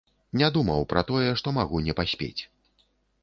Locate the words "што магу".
1.41-1.81